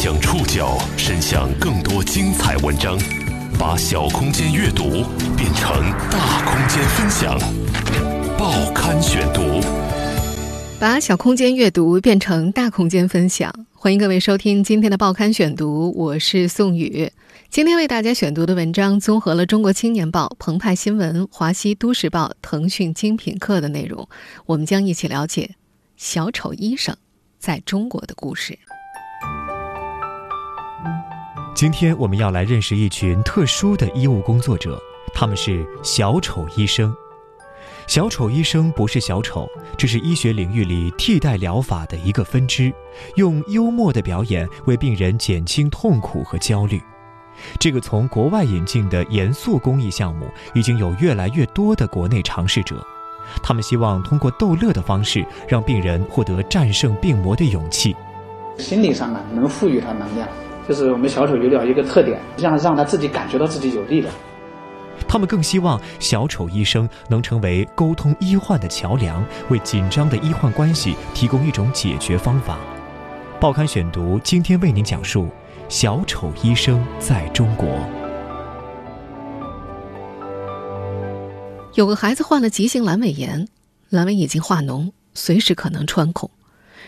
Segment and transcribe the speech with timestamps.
[0.00, 2.96] 将触角伸向更多精彩文章，
[3.58, 5.02] 把小空间阅读
[5.36, 5.74] 变成
[6.08, 7.36] 大空间分享。
[8.38, 9.60] 报刊选读，
[10.78, 13.52] 把小空间阅读变成大空间分享。
[13.74, 17.10] 欢迎各位收听今天的报刊选读，我是宋宇。
[17.50, 24.08] 今天为大家选读的文章综合了《中国青年报》、澎湃新闻、华西都市报、腾讯精品课的内容，
[24.46, 25.56] 我们将一起了解
[25.96, 26.96] 小丑医生
[27.40, 28.56] 在中国的故事。
[31.58, 34.80] 今天我们要来认识一群特殊的医务工作者，
[35.12, 36.94] 他们是小丑医生。
[37.88, 39.44] 小丑医生不是小丑，
[39.76, 42.72] 这是医学领域里替代疗法的一个分支，
[43.16, 46.80] 用幽默的表演为病人减轻痛苦和焦虑。
[47.58, 52.86] 这个从国外引进的严肃公益项目，已经有越来越多的国内尝试者。
[53.42, 57.96] 他们希望通过逗乐的方式，让病人获得战胜病魔的勇气。
[58.58, 60.28] 心理上呢，能赋予他能量。
[60.68, 64.12] 就是我们小丑有点一个特点，让让他自己感觉到自己有力量。
[65.08, 72.58] 他们更希望小丑医生能成为沟通医患的桥梁，为紧张的医患关系提供一种解决方法。
[73.40, 75.28] 报刊选读今天为您讲述
[75.70, 77.66] 小丑医生在中国。
[81.74, 83.48] 有个孩子患了急性阑尾炎，
[83.90, 86.28] 阑尾已经化脓，随时可能穿孔，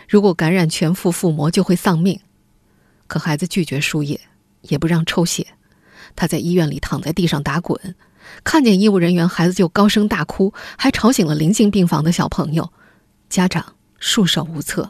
[0.07, 2.19] 如果感染全副腹膜就会丧命。
[3.11, 4.21] 可孩子拒绝输液，
[4.61, 5.45] 也不让抽血，
[6.15, 7.93] 他在医院里躺在地上打滚，
[8.41, 12.71] 看见医务人员，孩子就高声大哭，还吵醒了临近病房的小朋友，
[13.27, 14.89] 家长束手无策。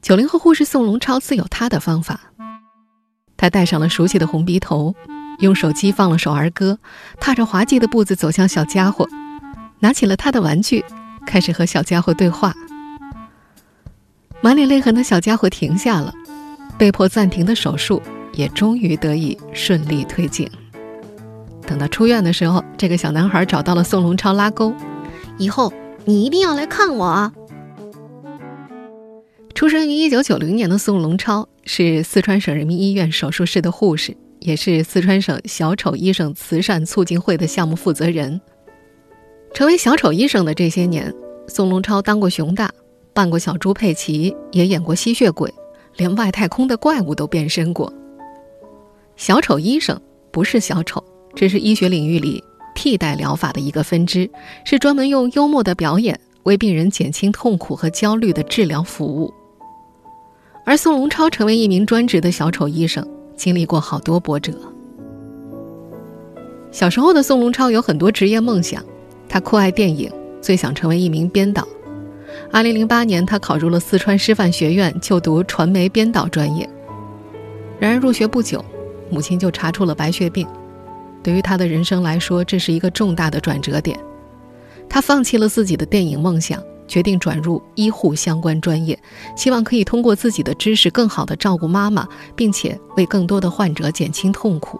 [0.00, 2.20] 九零后护士宋龙超自有他的方法，
[3.36, 4.94] 他戴上了熟悉的红鼻头，
[5.40, 6.78] 用手机放了首儿歌，
[7.18, 9.08] 踏着滑稽的步子走向小家伙，
[9.80, 10.84] 拿起了他的玩具，
[11.26, 12.54] 开始和小家伙对话。
[14.42, 16.12] 满脸泪痕的小家伙停下了，
[16.76, 18.02] 被迫暂停的手术
[18.34, 20.50] 也终于得以顺利推进。
[21.64, 24.74] 等到出院的时候，这个小男孩找到了宋龙超拉钩，
[25.38, 25.72] 以后
[26.04, 27.32] 你一定要来看我啊！
[29.54, 38.40] 出生于一九九零年的宋龙超是四川省人民医院手术室的护士，也是四川省小丑医生慈善促进会的项目负责人。
[39.54, 41.14] 成为小丑医生的这些年，
[41.46, 42.68] 宋龙超当过熊大。
[43.14, 45.52] 扮过小猪佩奇，也演过吸血鬼，
[45.96, 47.92] 连外太空的怪物都变身过。
[49.16, 50.00] 小丑医生
[50.30, 51.02] 不是小丑，
[51.34, 52.42] 这是医学领域里
[52.74, 54.28] 替代疗法的一个分支，
[54.64, 59.32] 是专门用幽默的表演为病人减轻痛苦和焦虑的治疗服务。
[60.64, 63.06] 而宋龙超成为一名专职的小丑医生，
[63.36, 64.52] 经历过好多波折。
[66.70, 68.82] 小时候的宋龙超有很多职业梦想，
[69.28, 71.68] 他酷爱电影，最想成为一名编导。
[72.50, 76.68] 二零零八年，他考入了四川师范学院，就读传媒编导专业。
[77.78, 78.64] 然而入学不久，
[79.10, 80.46] 母亲就查出了白血病，
[81.22, 83.98] 对于他的人生来说，这是一个重大的转折点。
[84.88, 88.98] 他放弃了自己的电影梦想，决定转入医护相关专业，
[89.36, 92.06] 希望可以通过自己的知识，更好的照顾妈妈，
[92.36, 94.78] 并且为更多的患者减轻痛苦。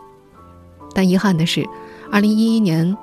[0.94, 1.66] 但遗憾的是，
[2.10, 2.96] 二零一一年，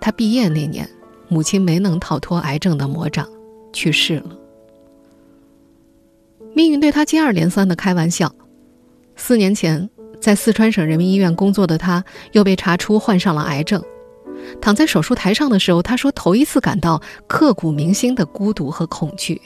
[0.00, 0.88] 他毕业那年，
[1.28, 3.26] 母亲没能逃脱癌症的魔掌。
[3.76, 4.38] 去世了。
[6.54, 8.34] 命运对他接二连三的开玩笑。
[9.16, 13.82] 四年前，在四川省人民医院工作的他，又被查出患上了癌症。
[14.62, 19.38] 躺在手术台上的时候，他说：“头一次感到刻骨铭心的孤独和恐惧。”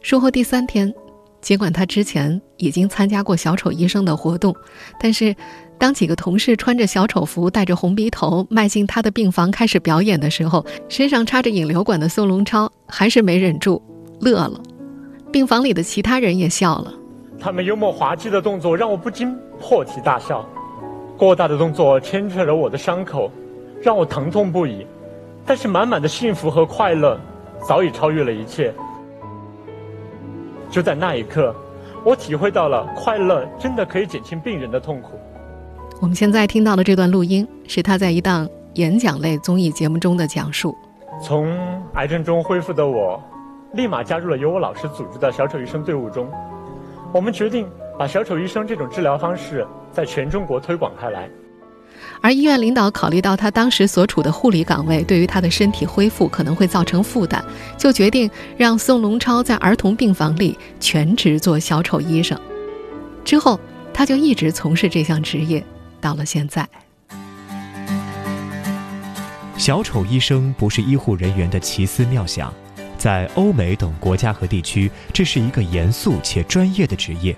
[0.00, 0.94] 术后第三天，
[1.40, 4.54] 尽管他之前已经参加过小丑医生的活动，
[5.00, 5.34] 但是。
[5.82, 13.82] 当几个同事穿着小丑服、戴着红鼻头迈进他的病房开始表演的时候，身上插着引流管的宋龙超还是没忍住
[14.20, 14.60] 乐了。
[15.32, 16.94] 病房里的其他人也笑了。
[17.36, 20.48] 他们幽默滑稽的动作让我不禁破涕大笑，
[21.18, 23.28] 过大的动作牵扯了我的伤口，
[23.82, 24.86] 让我疼痛不已。
[25.44, 27.18] 但是满满的幸福和快乐
[27.66, 28.72] 早已超越了一切。
[30.70, 31.52] 就在那一刻，
[32.04, 35.18] 我体会到了快乐真的可以减轻病人的痛苦。
[36.02, 40.76] 我们现在听到的这段录音，是他在一档演讲类综艺节目中的讲述。
[41.22, 41.56] 从
[41.94, 43.22] 癌症中恢复的我，
[43.74, 46.28] 立马加入了由我老师组织的小丑医生队伍中。
[47.14, 51.30] 我们决定把小丑医生这种治疗方式在全中国推广开来。
[52.20, 57.40] 而医院领导考虑到他当时所处的护理岗位对于他的身体恢复可能会造成负担，
[57.78, 62.36] 就决定让宋龙超在儿童病房里全职做小丑医生。
[63.24, 63.60] 之后，
[63.94, 65.64] 他就一直从事这项职业。
[66.02, 66.68] 到了现在，
[69.56, 72.52] 小丑医生不是医护人员的奇思妙想，
[72.98, 77.34] 在欧美等国家和地区，这是一个严肃且专业的职业。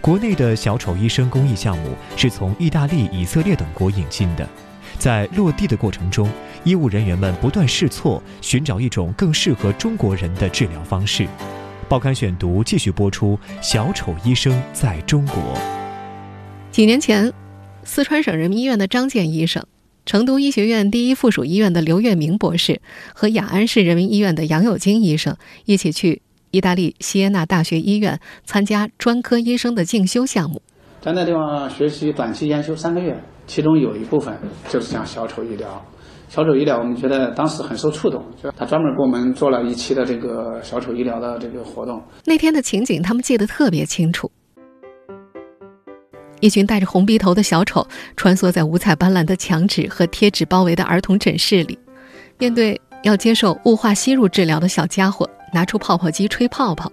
[0.00, 4.48] 国内的小丑医生公益项目是从意大利、以色列等国引进的，
[4.96, 6.30] 在落地的过程中，
[6.62, 11.26] 医务人员们不断试错，寻找一种更适合中国人的治疗方式。
[11.88, 15.36] 报刊选读继续播出：小丑医生在中国。
[16.70, 17.30] 几年前，
[17.84, 19.64] 四川省人民医院的张健医生。
[20.06, 22.80] 成都医学院第一附属医院的刘月明博士
[23.14, 25.36] 和雅安市人民医院的杨友金医生
[25.66, 30.60] 一起去意大利锡耶纳大学医院参加专科医生的进修项目，
[31.00, 33.16] 在那地方学习短期研修三个月，
[33.46, 34.36] 其中有一部分
[34.68, 35.80] 就是讲小丑医疗。
[36.28, 42.02] 小丑医疗，我们觉得当时很受触动，就他专门给我们做了一期的这个小丑医疗的这个活动。
[42.24, 44.30] 那天的情景，他们记得特别清楚。
[46.40, 51.78] 一群戴着红鼻头的小丑穿梭在五彩斑斓的墙纸和贴纸包围的儿童诊室里，
[52.38, 56.90] 面对要接受雾化吸入治疗的小家伙，拿出泡泡机吹泡泡。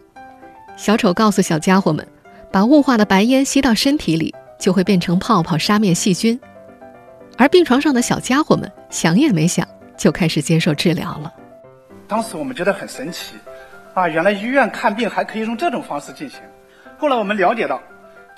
[0.75, 2.05] 小丑告诉小家伙们，
[2.51, 6.39] 把雾化的白烟吸到身体里，就会变成泡泡杀灭细菌。
[7.37, 9.67] 而病床上的小家伙们想也没想，
[9.97, 11.33] 就开始接受治疗了。
[12.07, 13.35] 当时我们觉得很神奇，
[13.93, 16.39] 啊，原来医院看病还可以用这种方式进行。
[16.97, 17.81] 后来我们了解到。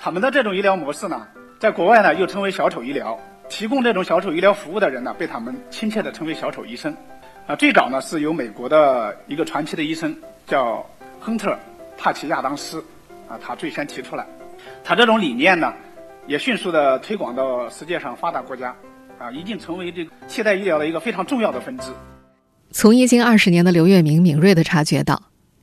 [0.02, 1.26] 他们的这种医疗模式呢，
[1.58, 3.18] 在国外呢又称为小丑医疗。
[3.50, 6.96] 提供这种小丑医疗服务的人呢，被他们亲切地称为小丑医生。
[7.46, 10.16] 啊，最早呢是由美国的一个传奇的医生
[10.46, 10.82] 叫
[11.20, 11.50] 亨特·
[11.98, 12.82] 帕奇亚当斯，
[13.28, 14.24] 啊，他最先提出来。
[14.82, 15.70] 他这种理念呢，
[16.26, 18.74] 也迅速地推广到世界上发达国家，
[19.18, 21.90] 啊，已经成为这个现代医疗的一个非常重要的分支。
[22.70, 25.20] 从医经二十年的刘月明敏锐地察觉到。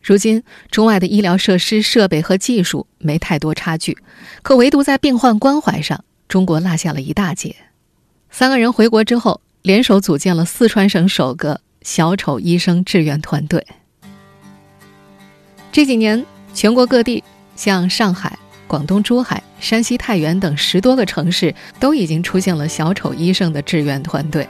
[0.07, 3.97] 如今，中外的医疗设施、设备和技术没太多差距，
[4.41, 7.53] 可唯独在病患关怀上，中国落下了一大截。
[8.31, 13.67] 三个人回国之后，联手组建了四川省首个小丑医生志愿团队。
[15.73, 17.21] 这几年，全国各地，
[17.57, 24.47] 像上海、广东珠海、山西太原等十多个城市，都已经出现了小丑医生的志愿团队。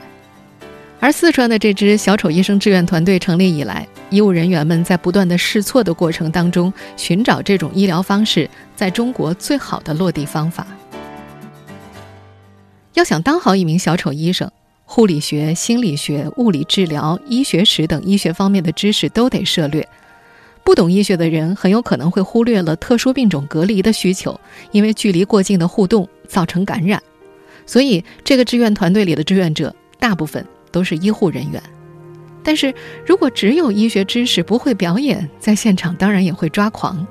[1.00, 10.66] 而四川的这支小丑医生志愿团队成立以来，医务人员们在不断的试错的过程当中，寻找这种医疗方式在中国最好的落地方法。
[12.94, 14.50] 要想当好一名小丑医生，
[14.84, 19.86] 护理学、心理学、物理治疗、医学史等医学方面的知识都得涉略。
[20.64, 24.38] 不懂医学的人很有可能会忽略了特殊病种隔离的需求，
[24.72, 27.00] 因为距离过近的互动造成感染。
[27.66, 30.44] 所以，这个志愿团队里的志愿者大部分。
[30.70, 31.62] 都是医护人员，
[32.42, 32.74] 但是
[33.06, 37.06] 如果只有医学知识不会表演，在现场当然也会抓狂。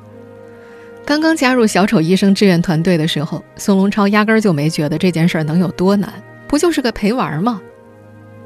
[1.06, 6.12] 刚刚加入小丑医生志愿团队的时候，宋龙超压根儿就没觉得这件事儿能有多难，
[6.48, 7.62] 不就是个陪玩吗？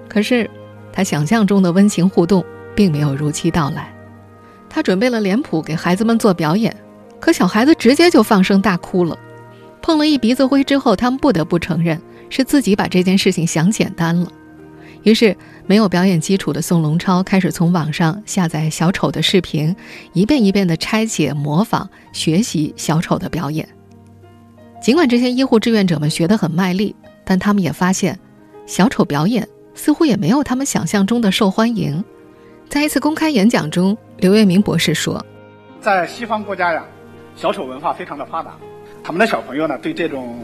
[0.07, 0.49] 可是
[0.93, 3.91] 他想象中的温情互动并没有如期到来。
[4.69, 6.75] 他准备了脸谱给孩子们做表演，
[7.19, 9.17] 可小孩子直接就放声大哭了。
[9.81, 11.99] 碰了一鼻子灰之后，他们不得不承认
[12.29, 14.31] 是自己把这件事情想简单了。
[15.03, 19.75] 于是，没有表演基础的宋龙超开始从网上下载小丑的视频，
[20.13, 23.67] 一遍一遍地拆解、模仿、学习小丑的表演。
[24.79, 28.17] 尽管这些医护志愿者们学得很卖力，但他们也发现，
[28.67, 32.03] 小丑表演似乎也没有他们想象中的受欢迎。
[32.69, 35.23] 在一次公开演讲中，刘月明博士说
[35.81, 36.85] ：“在西方国家呀，
[37.35, 38.55] 小丑文化非常的发达，
[39.03, 40.37] 他们的小朋友呢，对这种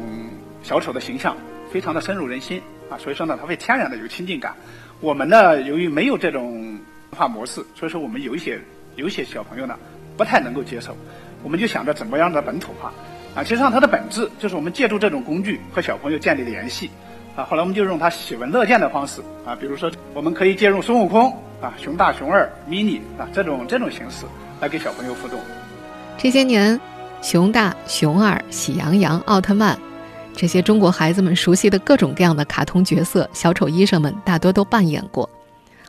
[0.64, 1.38] 小丑的形象
[1.72, 4.54] 非常的深入人心。”啊，所以说呢，他会天然的有亲近感。
[5.00, 6.80] 我们呢，由于没有这种文
[7.12, 8.60] 化模式，所以说我们有一些
[8.96, 9.76] 有一些小朋友呢，
[10.16, 10.96] 不太能够接受。
[11.44, 12.92] 我们就想着怎么样的本土化。
[13.36, 16.90] 啊，其实上它的本质就是我们借助这种工具和小朋友建立联系。
[17.36, 19.22] 啊，后来我们就用他喜闻乐见的方式。
[19.46, 24.26] 啊，比如说我们可以借用孙悟空、啊熊大、熊二、mini 啊这种这种形式
[24.60, 25.40] 来给小朋友互动。
[26.18, 26.80] 这些年，
[27.22, 29.78] 熊大、熊二、喜羊羊、奥特曼。
[30.38, 35.28] 这些中国孩子们熟悉的各种各样的卡通角色，小丑医生们大多都扮演过。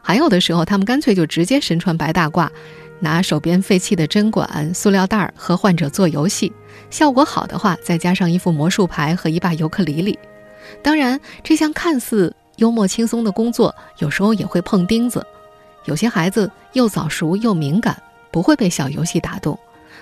[0.01, 2.49] 还有的时候，他们干脆就直接身穿白大褂，
[2.99, 6.51] 拿手边废弃的针管、塑料袋儿和患者做游戏。
[6.89, 10.19] 效果好的话，再加上一副魔术牌和一把尤克里里。
[10.83, 15.23] 当然，这项看似幽默轻松的工作，有时候也会碰钉子。
[15.85, 19.59] 有些孩子又早熟又敏感，不会被小游戏打动。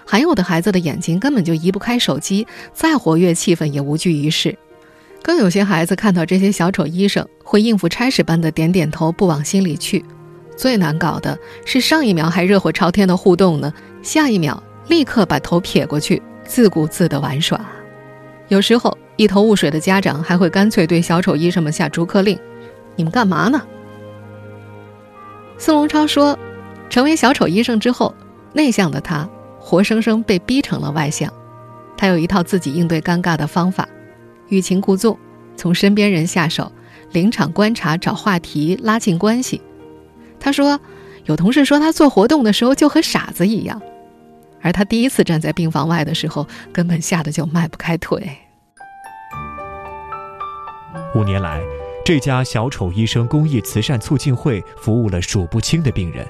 [0.07, 4.57] 还有的孩子的眼睛根本就移不开手机，再活跃气氛也无济于事。
[5.23, 10.05] 更有些孩子看到这些小丑医生，会应付差事般的点点头，不往心里去。
[10.57, 17.61] 最难搞的是上一秒还热火朝天的互动呢，下一秒立刻把头撇过去，自顾自的玩耍。
[18.49, 22.39] 有时候一头雾水的家长还会干脆对小丑医生们下逐客令
[22.95, 23.61] ：“你们干嘛呢？”
[25.59, 26.39] 宋龙超说。
[26.89, 28.15] 成为小丑医生之后，
[28.53, 29.29] 内向的他
[29.67, 31.29] 活生生被逼成了外向。
[31.97, 33.89] 他有一套自己应对尴尬的方法：
[34.49, 35.19] 欲擒故纵，
[35.57, 36.71] 从身边人下手，
[37.11, 39.61] 临场观察，找话题，拉近关系。
[40.39, 40.79] 他说，
[41.25, 43.83] 有同事说他做活动的时候就和傻子一样，
[44.63, 48.39] 而他第一次站在病房外的时候，根本吓得就迈不开腿。
[51.17, 51.61] 五年来，
[52.05, 56.25] 这家小丑医生公益慈善促进会服务了数不清的病人。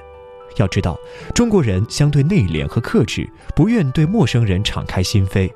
[0.57, 0.97] 要知道，
[1.33, 5.49] 中国人相对内敛和克制，不愿对陌生人敞开心扉。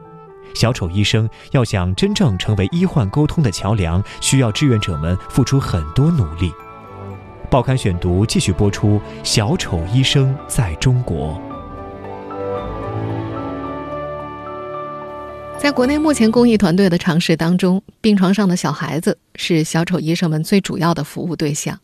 [0.53, 6.51] 小丑医生要想真正成为医患沟通的桥梁，需要志愿者们付出很多努力。
[7.49, 11.41] 报刊选读继续播出：小丑医生在中国。
[15.57, 21.79] 在国内目前公益团队的尝试当中，病床上的小孩子是小丑医生们最主要的服务对象。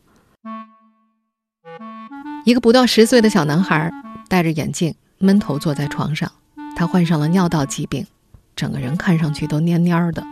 [2.44, 3.92] 一个不到十岁的小男孩
[4.28, 6.30] 戴着眼镜，闷头坐在床上。
[6.74, 8.06] 他患上了尿道疾病，
[8.54, 10.24] 整个人看上去都蔫蔫的。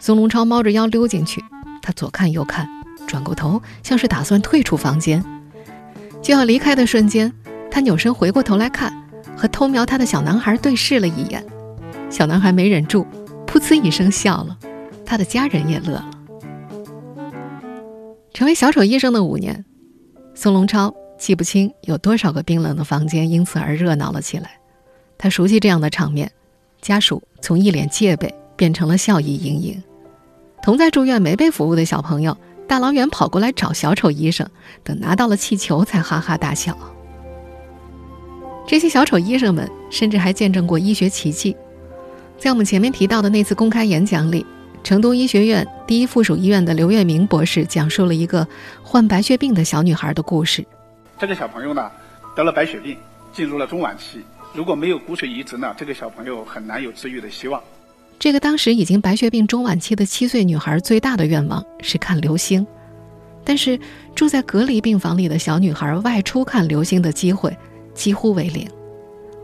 [0.00, 1.44] 宋龙超猫着腰溜进去，
[1.82, 2.68] 他左看右看，
[3.06, 5.22] 转过头，像是打算退出房间。
[6.22, 7.32] 就要离开的瞬间，
[7.70, 8.92] 他扭身回过头来看，
[9.36, 11.44] 和偷瞄他的小男孩对视了一眼。
[12.10, 13.06] 小男孩没忍住，
[13.46, 14.56] 噗呲一声笑了，
[15.04, 16.10] 他的家人也乐了。
[18.32, 19.64] 成为小丑医生的五年，
[20.34, 24.58] 宋龙超记不清有多少个冰冷的房间因此而热闹了起来。
[25.16, 26.30] 他熟悉这样的场面，
[26.82, 29.82] 家属从一脸戒备变成了笑意盈盈。
[30.62, 32.36] 同在住院没被服务的小朋友，
[32.66, 34.48] 大老远跑过来找小丑医生，
[34.82, 36.76] 等拿到了气球才哈哈大笑。
[38.66, 41.56] 这些小丑医生们甚至还见证过医学奇迹。
[42.38, 44.44] 在我们前面提到的那次公开演讲里，
[44.82, 48.46] 成都医学院第一附属医院的刘月明博士讲述了一个
[48.82, 50.64] 患白血病的小女孩的故事。
[51.18, 51.90] 这个小朋友呢，
[52.34, 52.96] 得了白血病，
[53.32, 54.22] 进入了中晚期。
[54.54, 57.62] 如果没有骨髓移植呢，这个小朋友很难有治愈的希望。
[58.18, 62.66] 这个当时已经白血病中晚期的七岁女孩最大的愿望是看流星，
[63.44, 63.78] 但是
[64.14, 67.54] 住在隔离病房里的小女孩外出看流星的机会
[67.92, 68.66] 几乎为零。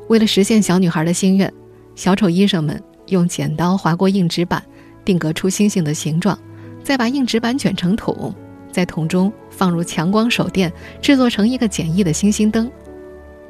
[0.08, 1.52] 为了实现小女孩的心愿，
[1.94, 2.82] 小丑医生们。
[3.06, 4.62] 用剪刀划过硬纸板，
[5.04, 6.38] 定格出星星的形状，
[6.82, 8.34] 再把硬纸板卷成桶，
[8.70, 12.70] 在桶中放入强光手电，制作成一个简易的星星灯。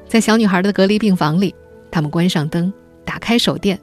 [0.09, 1.54] 在小女孩的隔离病房里，
[1.90, 2.73] 他们关上灯，
[3.04, 3.78] 打开手电，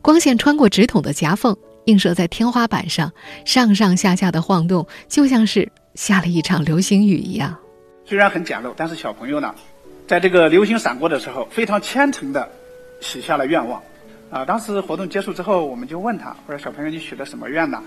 [0.00, 1.56] 光线穿过纸筒的夹缝，
[1.86, 3.12] 映射在天花板上，
[3.44, 7.56] 上上下下的晃动，就像是下了一场流星雨一样。
[8.04, 9.54] 虽然很简陋，但是小朋友呢，
[10.06, 12.48] 在这个流星闪过的时候，非常虔诚地
[13.00, 13.82] 许下了愿望。
[14.30, 17.80] 啊，当时活动结束之后，我们就问他，我说：“小朋友，你许的什么愿呢？”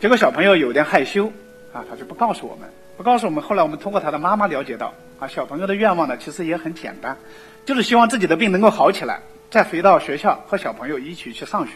[0.00, 1.26] 结果小朋友有点害羞，
[1.72, 3.42] 啊，他就不告诉我们，不告诉我们。
[3.42, 7.16] 后来我们通过他的妈妈了解到，啊，小朋友的愿望呢，其实也很简单，
[7.64, 9.18] 就是希望自己的病能够好起来，
[9.50, 11.74] 再回到学校和小朋友一起去上学。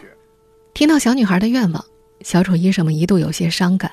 [0.75, 1.83] 听到小女孩的愿望，
[2.21, 3.91] 小丑医生们一度有些伤感，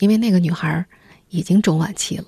[0.00, 0.84] 因为那个女孩
[1.30, 2.26] 已经中晚期了。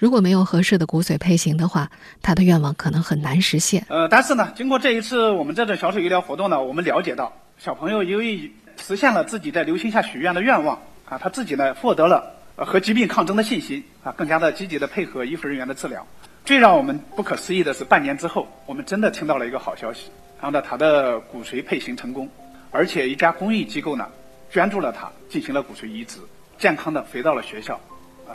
[0.00, 1.90] 如果没有合适的骨髓配型的话，
[2.22, 3.84] 他的愿望可能很难实现。
[3.90, 12.24] 呃，但是呢，经过这一次我们这种小丑医疗活动呢，我们了解到，小朋友由于实现了自己在流星下许愿的愿望啊，他自己呢获得了
[12.56, 16.06] 和疾病抗争的信心啊，更加的积极的配合医护人员的治疗。
[16.46, 22.26] 最让我们不可思议的是，半年之后，我们真的听到了一个好消息，然后呢，他的骨髓配型成功，
[22.70, 24.08] 而且一家公益机构呢
[24.50, 26.20] 捐助了他进行了骨髓移植，
[26.56, 27.78] 健康的回到了学校。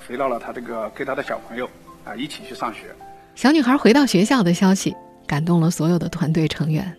[0.08, 1.70] 回到了他这个跟他的小朋友
[2.04, 2.94] 啊一起去上学。
[3.36, 4.96] 小女孩回到学校的消息
[5.28, 6.96] 感动了所有的团队成员。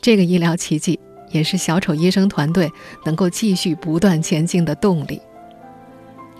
[0.00, 0.98] 这个医疗奇迹
[1.30, 2.70] 也是小丑医生团队
[3.04, 5.20] 能够继续不断前进的动力。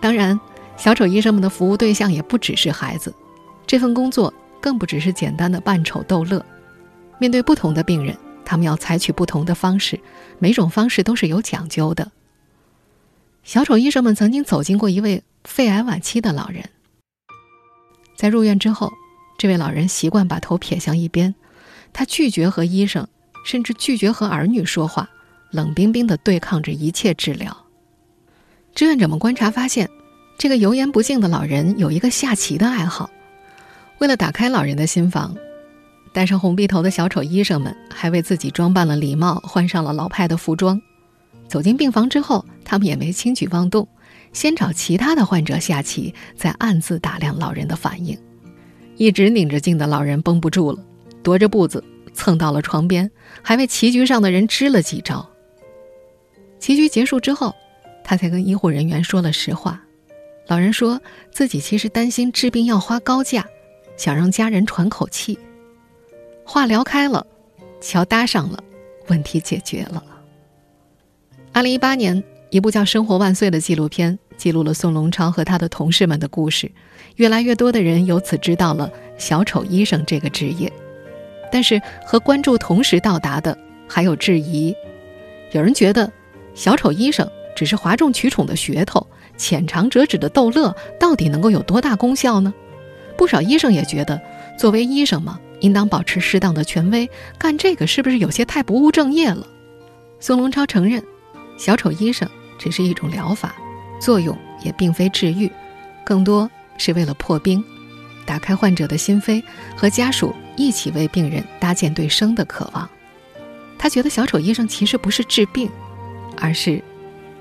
[0.00, 0.38] 当然，
[0.76, 3.14] 小丑医生们的服务对象也不只是孩子，
[3.66, 6.44] 这份工作更不只是简单的扮丑逗乐。
[7.18, 9.98] 面对不同的病人，他们要采取不同的方式，
[10.38, 12.10] 每种方式都是有讲究的。
[13.42, 15.22] 小丑医生们曾经走进过一位。
[15.46, 16.68] 肺癌晚期的老人，
[18.16, 18.92] 在入院之后，
[19.38, 21.34] 这位老人习惯把头撇向一边，
[21.92, 23.06] 他拒绝和医生，
[23.44, 25.08] 甚至拒绝和儿女说话，
[25.50, 27.56] 冷冰冰地对抗着一切治疗。
[28.74, 29.88] 志愿者们观察发现，
[30.36, 33.08] 这个油盐不进的老人有一个下棋的爱好。
[33.98, 35.34] 为了打开老人的心房，
[36.12, 40.78] 戴上红鼻头的小丑医生们还为自己装扮了礼帽，换上了老派的服装。
[41.48, 43.88] 走进病房之后，他们也没轻举妄动。
[44.36, 48.18] 先找其他的患者下棋，再暗自打量老人的反应。
[48.98, 50.78] 一直拧着劲的老人绷不住了，
[51.24, 55.26] 踱着步子蹭到了床边，还为棋局上的人支了几招。
[56.58, 57.54] 棋局结束之后，
[58.04, 59.82] 他才跟医护人员说了实话。
[60.48, 61.00] 老人说
[61.30, 63.46] 自己其实担心治病要花高价，
[63.96, 65.38] 想让家人喘口气。
[66.44, 67.26] 话聊开了，
[67.80, 68.62] 桥搭上了，
[69.08, 70.04] 问题解决了。
[71.54, 76.70] 二零一八年，一部叫《生活万岁》的纪录片记录了宋龙超和他的同事们的故事，
[77.16, 80.72] 越来越多的人由此知道了小丑医生这个职业。
[81.50, 83.56] 但是和关注同时到达的
[83.88, 84.74] 还有质疑，
[85.52, 86.12] 有人觉得
[86.54, 92.52] 小丑医生只是哗众取宠的噱头，浅尝辄止的逗乐，到底能够有多大功效呢？
[93.16, 94.20] 不少医生也觉得，
[94.58, 99.46] 作为医生嘛，应当保持适当的权威，干这个是不是有些太不务正业了？
[100.20, 101.02] 宋龙超承认。
[101.56, 102.28] 小丑医生
[102.58, 103.56] 只是一种疗法，
[104.00, 105.50] 作用也并非治愈，
[106.04, 107.62] 更多是为了破冰，
[108.24, 109.42] 打开患者的心扉，
[109.76, 112.88] 和家属一起为病人搭建对生的渴望。
[113.78, 115.70] 他觉得小丑医生其实不是治病，
[116.36, 116.82] 而是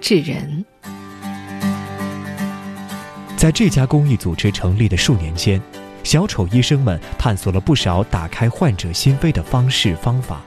[0.01, 0.65] 治人。
[3.37, 5.61] 在这家公益组织成立的数年间，
[6.03, 10.41] 小丑医生们探索了不少打开患者心扉的方式方法。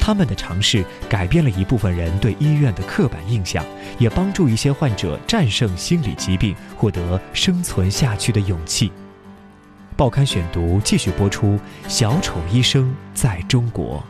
[0.00, 3.64] 他们的尝试改变了一部分人对医院的刻板印象，
[3.98, 8.90] 也帮助一些患者战胜心理疾病，获得生存下去的勇气。
[9.96, 14.02] 报刊选读继续播出：小丑医生在中国。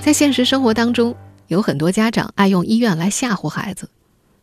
[0.00, 1.14] 在现实生活当中，
[1.48, 3.90] 有很多家长爱用医院来吓唬孩子，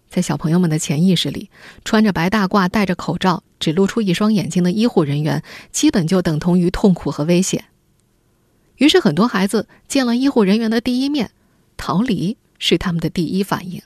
[0.07, 1.49] 在小朋友们的潜意识里，
[1.83, 7.65] 穿着白大褂、戴着口罩、只露出一双眼睛的医护人员，基本就等同于痛苦和危险。
[8.79, 11.31] 于是，很多孩子见了医护人员的第一面，
[11.77, 13.81] 逃离是他们的第一反应。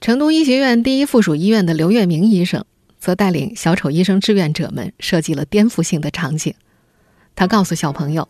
[0.00, 2.64] 成都医学院第一附属医院的刘月明医生，
[2.98, 6.54] 则带领小丑医生志愿者们设计了颠覆性的场景。
[7.34, 8.28] 他告诉小朋友，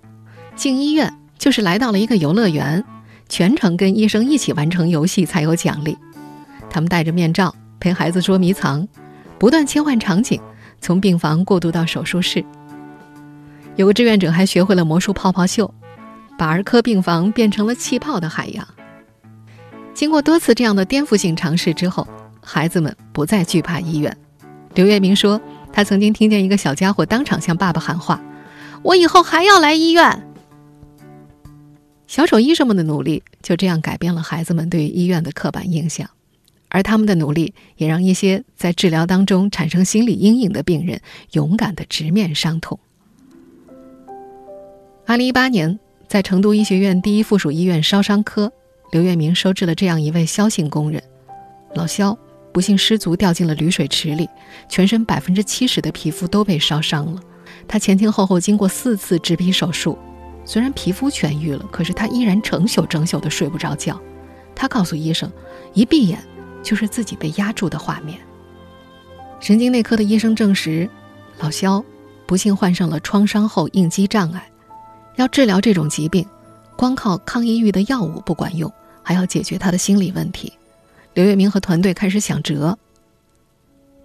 [0.55, 2.85] 进医院就是来到了一个游乐园，
[3.29, 5.99] 全程跟医生一起完成游戏才有奖励。
[6.69, 8.87] 他们戴着面罩陪孩子捉迷藏，
[9.40, 10.40] 不断切换场景，
[10.81, 12.45] 从病房过渡到手术室。
[13.76, 15.72] 有个志愿者还学会了魔术泡泡秀，
[16.36, 18.66] 把儿科病房变成了气泡的海洋。
[19.94, 22.06] 经过多次这样的颠覆性尝试之后，
[22.42, 24.16] 孩子们不再惧怕医院。
[24.74, 25.40] 刘月明说，
[25.72, 28.20] 他曾经听见一个小家伙当场向爸爸喊话
[28.83, 30.26] ：“我以后还要来医院。”
[32.06, 36.11] 小丑医生们的努力就这样改变了孩子们对医院的刻板印象，
[36.68, 41.00] 而他们的努力也让一些在治疗当中产生心理阴影的病人
[41.33, 42.78] 勇敢地直面伤痛。
[45.11, 48.53] 二零一八年，在成都医学院第一附属医院烧伤科，
[48.92, 51.03] 刘月明收治了这样一位肖姓工人，
[51.75, 52.16] 老肖
[52.53, 54.31] 不幸失足掉进了铝水池里，
[54.68, 57.20] 全身百分之七十的皮肤都被烧伤了。
[57.66, 59.99] 他前前后后经过四次植皮手术，
[60.44, 64.01] 虽然皮肤痊愈了，可是他依然整宿整宿的睡不着觉。
[64.55, 65.29] 他告诉医生，
[65.75, 66.20] 一闭眼
[66.62, 68.16] 就是自己被压住的画面。
[69.40, 70.88] 神经内科的医生证实，
[71.40, 71.85] 老肖
[72.27, 74.49] 不幸患上了创伤后应激障碍。
[75.16, 76.27] 要治疗这种疾病，
[76.77, 80.53] 光靠抗抑郁的药物不管用，还要解决他的心理问题。
[81.14, 82.79] 刘月明和团队开始想辙。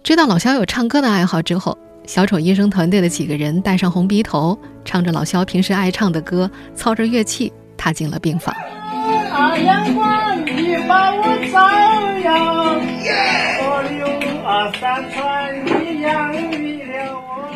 [0.02, 8.54] 知道老肖有唱歌的爱好之后，小丑医生团队的几个人戴上红鼻头，唱着老肖平时爱唱的歌，操着乐器踏进了病房。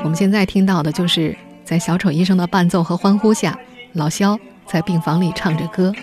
[0.02, 1.36] 我们现在听到的就是。
[1.70, 3.56] 在小丑医生的伴奏和欢呼下，
[3.92, 5.94] 老肖在病房里唱着歌。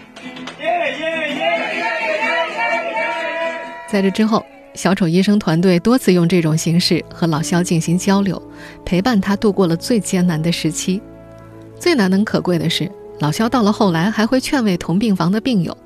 [3.91, 8.41] 在这之后，小丑医生团队多次用这种形式和老肖进行交流，
[8.85, 11.01] 陪伴他度过了最艰难的时期。
[11.77, 15.77] 最难能可贵的是，老肖到了后来还会劝慰同病房的病友，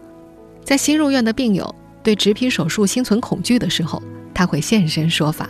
[0.63, 3.99] 在新入院的病友对植皮手术心存恐惧的时候，
[4.31, 5.49] 他会现身说法。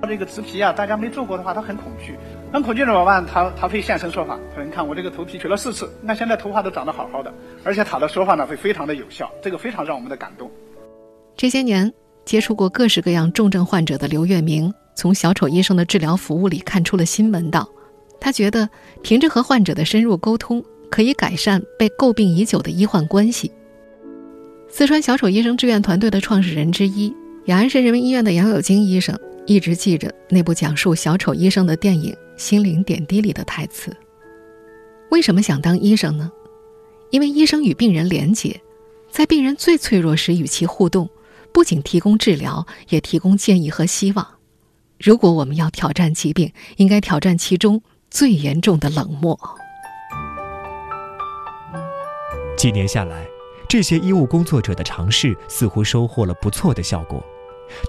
[0.00, 2.16] 他这个植皮啊，大家没做过的话，他很恐惧。
[2.52, 3.24] 很恐惧怎么办？
[3.26, 4.38] 他他会现身说法。
[4.50, 7.32] 他说：“你看我这个头皮取了四次，那现在头发都长得好好的，
[7.64, 10.50] 而且他的说法呢会非常的有效，这个非常让我们的感动。”
[11.36, 11.92] 这些年
[12.24, 17.68] 接触过各式各样重症患者的刘月明，从小丑医生的治疗服务里看出了新门道。
[18.18, 18.68] 他觉得
[19.02, 23.52] 凭着和患者的深入沟通，可以改善被诟病已久的医患关系。
[24.68, 27.14] 四川小丑医生志愿团队的创始人之一，
[27.46, 29.18] 雅安市人民医院的杨有金医生，
[29.50, 32.16] 一直记着那部讲述小丑医生的电影。
[32.36, 33.94] 心灵点滴里的台词。
[35.10, 36.30] 为什么想当医生呢？
[37.10, 38.60] 因为医生与病人连结，
[39.10, 41.10] 在病人最脆弱时与其互动，
[41.52, 44.24] 不仅提供治疗，也提供建议和希望。
[45.00, 49.36] 如果我们要挑战疾病，应该挑战其中最严重的冷漠。
[52.56, 53.26] 几年下来，
[53.68, 57.20] 这些医务工作者的尝试似乎收获了不错的效果。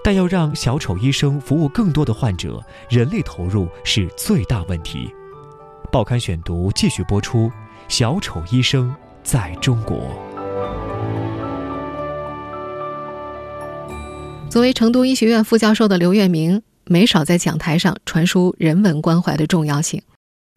[0.02, 5.10] 但要让小丑医生服务更多的患者，人力投入是最大问题。
[5.90, 7.50] 报刊选读继续播出：
[7.88, 10.10] 小丑医生在中国。
[14.48, 20.02] 作为成都医学院副教授的刘月明，没少在讲台上传输人文关怀的重要性。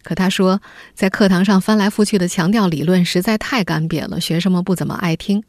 [0.03, 0.61] 可他说，
[0.93, 5.43] 在课堂上翻来覆去的强调理论实在太干瘪了，学生们不怎么爱听。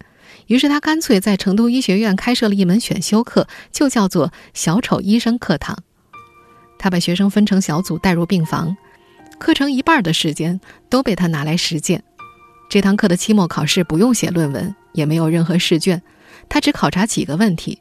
[0.46, 5.76] 于是他干脆在成都医学院开设了一门选修课，就叫做“小丑医生课堂”。
[6.78, 8.76] 他把学生分成小组，带入病房，
[9.38, 12.02] 课程一半的时间都被他拿来实践。
[12.68, 16.02] 这堂课的期末考试不用写论文，也没有任何试卷，
[16.48, 17.80] 他只考察几个问题：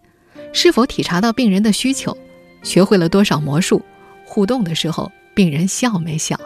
[0.53, 2.17] 是否体察到病人的需求，
[2.63, 3.83] 学会了多少魔术，
[4.25, 6.39] 互动的时候病人笑没笑。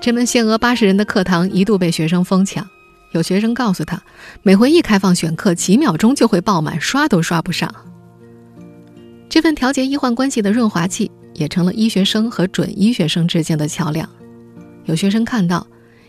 [0.00, 2.68] 这门限额八十人的课堂一度被学生疯抢，
[3.16, 4.02] 有学生告诉他，
[4.42, 7.74] 每回一开放选课，几秒钟就会爆满，刷都刷不上。
[9.26, 14.06] 这份调节医患关系的润滑剂，也成了医学生和准医学生之间的桥梁。
[14.84, 15.66] 有学生看到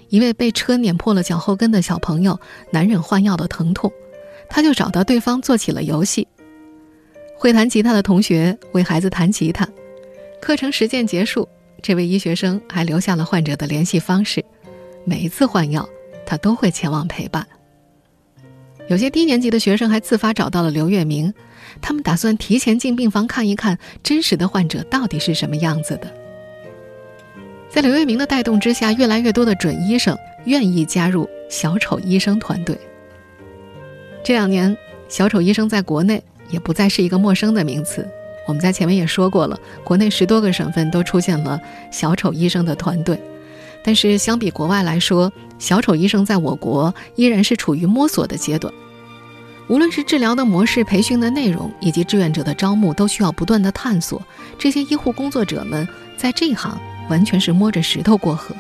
[0.10, 2.38] 一位被车碾破了脚后跟的小朋友
[2.72, 3.90] 难忍换药的疼痛，
[4.50, 6.28] 他就找到对方做起了游戏。
[7.38, 9.66] 会弹吉他的同学为孩子弹吉他，
[10.42, 11.48] 课程实践结束。
[11.82, 14.44] 这位医学生还留下了患者的联系方式，
[15.06, 15.88] 每一次换药，
[16.28, 17.48] 他都会前往陪伴。
[18.88, 21.34] 有些低年级的学生还自发找到了刘月明，
[21.82, 26.14] 他们打算提前进病房看一看真实的患者到底是什么样子的。
[27.70, 32.78] 在刘月明的带动之下，越来越多的准医生愿意加入小丑医生团队。
[34.24, 34.76] 这两年，
[35.10, 38.08] 小丑医生在国内也不再是一个陌生的名词。
[38.48, 41.60] 我们在前面也说过了，国内十多个省份都出现了
[41.92, 43.20] 小丑医生的团队，
[43.84, 48.74] 但是相比国外来说，小丑医生在我国依然是处于摸索的阶段。
[49.68, 54.22] 无论是治疗的模式、培训的内容，以及志愿者的招募，都需要不断的探索。
[54.58, 58.56] 这些医护工作者们在这行完全是摸着石头过河。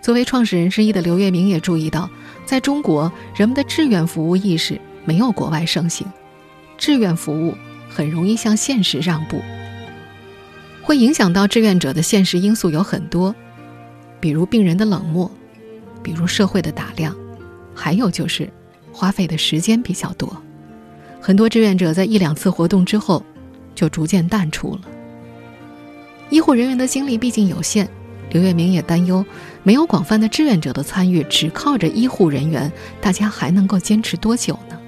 [0.00, 2.08] 作为创始人之一的刘月明也注意到，
[2.44, 6.06] 在中国人们的志愿服务意识没有国外盛行，
[6.78, 7.54] 志愿服务。
[7.86, 9.40] 很容易向现实让步，
[10.82, 13.32] 会影响到志愿者的现实因素有很多，
[14.24, 15.30] 比如病人的冷漠，
[16.02, 17.14] 比如社会的打量，
[17.74, 18.48] 还有就是
[18.90, 20.34] 花费的时间比较多。
[21.20, 23.22] 很多志愿者在一两次活动之后，
[23.74, 24.80] 就逐渐淡出了。
[26.30, 27.86] 医护人员的精力毕竟有限，
[28.30, 29.22] 刘月明也担忧，
[29.62, 34.80] 没有广泛的志愿者的参与，只靠着医护人员，大家还能够坚持多久呢？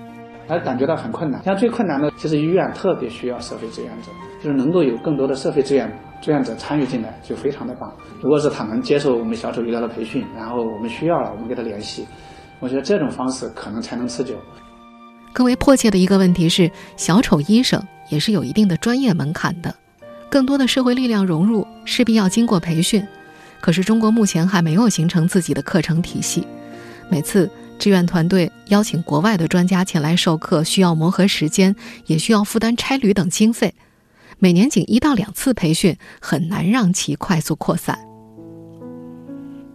[0.48, 1.44] 还感觉到很困难。
[1.44, 4.08] 像最困难的，就是医院特别需要社会志愿者，
[4.42, 7.92] 就是能够有更多的社会志愿志愿者参与进来，就非常的棒。
[8.20, 12.06] 如果是他能接受我们小丑医疗的培训，然后我们需要了，我们跟他联系，
[12.60, 14.34] 我觉得这种方式可能才能持久。
[15.32, 19.74] 更为迫切的一个问题是，小丑医生也是有一定的专业门槛的，
[20.30, 23.06] 更多的社会力量融入势必要经过培训，
[23.60, 26.46] 可是中国目前还没有形成自己的课程体系，
[27.10, 27.50] 每次。
[27.78, 31.76] 志愿团队邀请国外的专家前来授课，需要磨合时间，
[32.06, 33.74] 也需要负担差旅等经费。
[34.38, 37.98] 每年仅一到两次培训，很难让其快速扩散。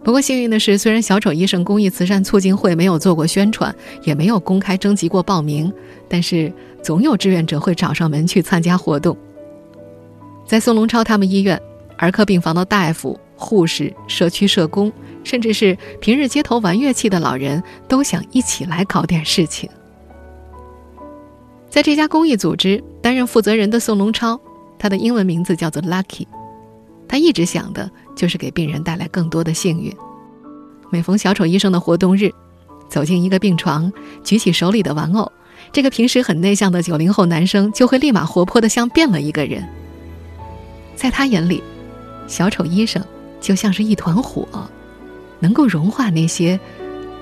[0.04, 5.72] 不过幸运的是，虽然小丑医生公益慈善促进会没有做过宣传，也没有公开征集过报名，
[6.08, 9.16] 但是总有志愿者会找上门去参加活动。
[10.46, 11.60] 在宋龙超他们医院
[11.96, 14.92] 儿科病房的大夫、护士、社区社工。
[15.24, 19.70] 甚至是平日街头玩乐器的老人，都想一起来搞点事情。
[21.70, 24.40] 在这家公益组织担任负责人的宋龙超，
[24.82, 26.26] 他的英文名字叫做 Lucky，
[27.06, 29.94] 他一直想的就是给病人带来更多的幸运。
[30.90, 32.32] 每逢小丑医生的活动日，
[32.88, 33.92] 走进一个病床，
[34.24, 35.30] 举起手里的玩偶，
[35.70, 39.62] 这个平时很内向的九零后男生就会立马活泼的像变了一个人。
[40.96, 41.62] 在他眼里，
[42.26, 43.00] 小丑医生
[43.40, 44.48] 就像是一团火。
[45.38, 46.58] 能够融化那些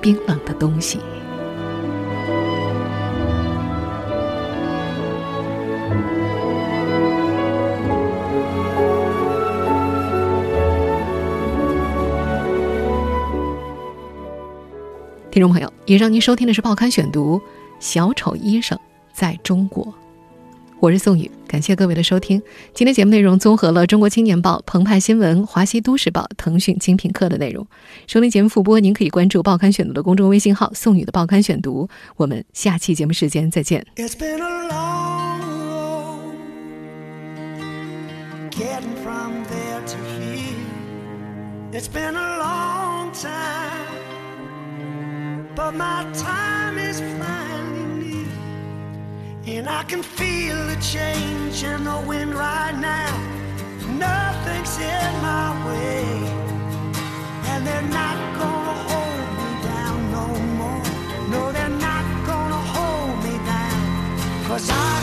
[0.01, 0.99] 冰冷的东西。
[15.31, 17.39] 听众朋友，以上您收听的是《报刊选读》，
[17.79, 18.77] 小丑医生
[19.13, 19.95] 在中国。
[20.81, 22.43] 我是宋宇，感谢各位的收听。
[22.75, 27.65] 今天节目内容综合了《中国青年报》、澎湃新闻、华西都市报、腾讯精品课的内容。
[28.09, 31.89] 收听节目复播，您可以关注《报刊选读》的公众微信号“宋宇的报刊选读”。
[32.17, 33.87] 我们下期节目时间再见。
[33.95, 35.01] It's been a long.
[49.61, 53.13] And I can feel the change in the wind right now.
[53.99, 56.05] Nothing's in my way.
[57.51, 60.27] And they're not gonna hold me down no
[60.61, 60.83] more.
[61.29, 64.47] No, they're not gonna hold me down.
[64.49, 65.00] Cause I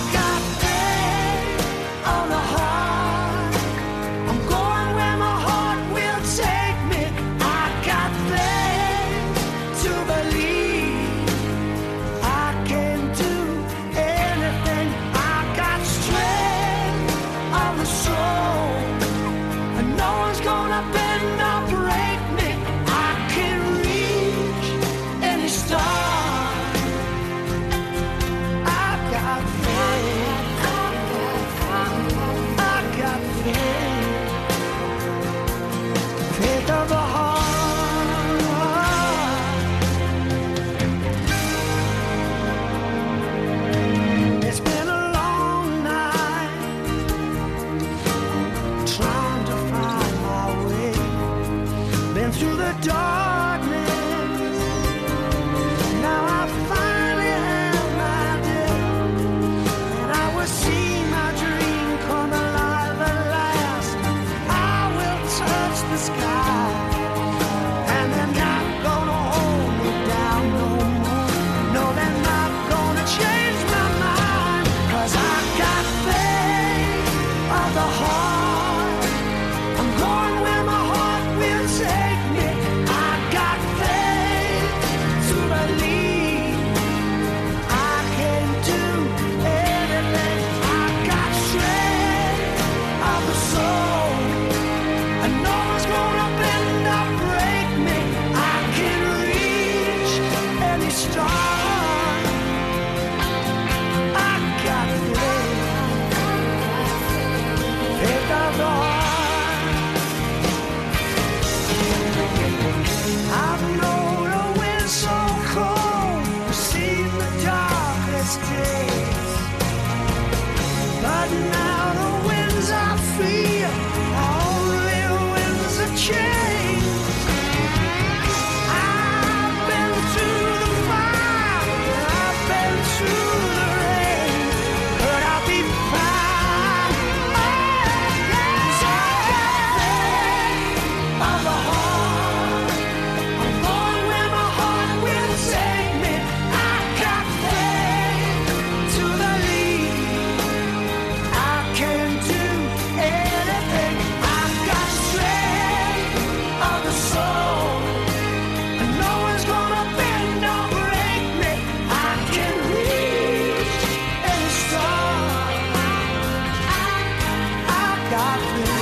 [168.09, 168.76] got me.